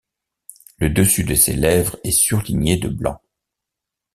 [0.79, 3.21] Le dessus de ses lèvres est surligné de blanc.